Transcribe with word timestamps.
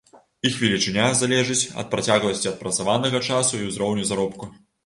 Іх 0.49 0.55
велічыня 0.61 1.05
залежыць 1.19 1.59
ад 1.83 1.93
працягласці 1.93 2.51
адпрацаванага 2.55 3.23
часу 3.29 3.53
і 3.63 3.69
ўзроўню 3.73 4.11
заробку. 4.15 4.55